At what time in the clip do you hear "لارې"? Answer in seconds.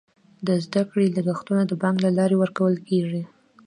2.17-2.35